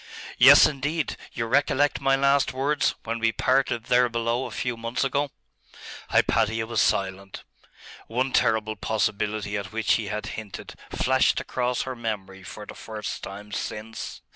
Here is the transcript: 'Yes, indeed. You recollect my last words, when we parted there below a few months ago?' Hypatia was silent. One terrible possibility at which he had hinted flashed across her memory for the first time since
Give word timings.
'Yes, 0.39 0.65
indeed. 0.65 1.15
You 1.31 1.45
recollect 1.45 2.01
my 2.01 2.15
last 2.15 2.53
words, 2.53 2.95
when 3.03 3.19
we 3.19 3.31
parted 3.31 3.83
there 3.83 4.09
below 4.09 4.47
a 4.47 4.49
few 4.49 4.75
months 4.75 5.03
ago?' 5.03 5.29
Hypatia 6.09 6.65
was 6.65 6.81
silent. 6.81 7.43
One 8.07 8.31
terrible 8.33 8.75
possibility 8.75 9.55
at 9.57 9.71
which 9.71 9.93
he 9.93 10.07
had 10.07 10.25
hinted 10.41 10.73
flashed 10.89 11.39
across 11.39 11.83
her 11.83 11.95
memory 11.95 12.41
for 12.41 12.65
the 12.65 12.73
first 12.73 13.21
time 13.21 13.51
since 13.51 14.21